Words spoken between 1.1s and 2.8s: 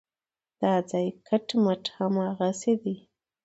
کټ مټ هماغسې